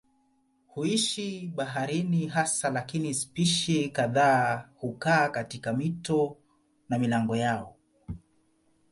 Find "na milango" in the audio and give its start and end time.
6.89-7.35